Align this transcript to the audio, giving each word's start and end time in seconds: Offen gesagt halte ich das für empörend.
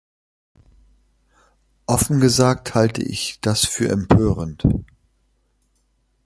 Offen 1.85 2.21
gesagt 2.21 2.73
halte 2.73 3.03
ich 3.03 3.39
das 3.41 3.65
für 3.67 3.89
empörend. 3.89 4.65